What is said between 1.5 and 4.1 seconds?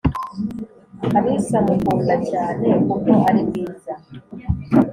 mukunda cyane kuko ari mwiza